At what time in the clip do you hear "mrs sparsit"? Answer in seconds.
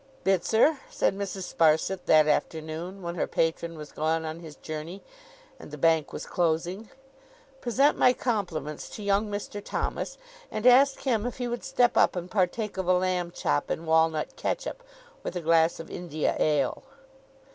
1.15-2.05